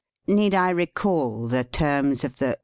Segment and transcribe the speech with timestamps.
[0.25, 2.57] Need I recall the terms of the